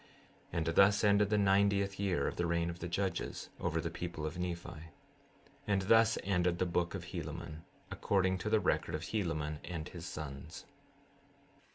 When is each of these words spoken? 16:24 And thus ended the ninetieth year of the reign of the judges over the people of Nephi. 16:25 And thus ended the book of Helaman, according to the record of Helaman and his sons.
16:24 0.51 0.57
And 0.57 0.65
thus 0.75 1.03
ended 1.03 1.29
the 1.29 1.37
ninetieth 1.37 1.99
year 1.99 2.27
of 2.27 2.35
the 2.35 2.47
reign 2.47 2.71
of 2.71 2.79
the 2.79 2.87
judges 2.87 3.49
over 3.59 3.79
the 3.79 3.91
people 3.91 4.25
of 4.25 4.39
Nephi. 4.39 4.67
16:25 4.67 4.83
And 5.67 5.81
thus 5.83 6.17
ended 6.23 6.57
the 6.57 6.65
book 6.65 6.95
of 6.95 7.03
Helaman, 7.03 7.61
according 7.91 8.39
to 8.39 8.49
the 8.49 8.59
record 8.59 8.95
of 8.95 9.03
Helaman 9.03 9.59
and 9.63 9.87
his 9.89 10.07
sons. 10.07 10.65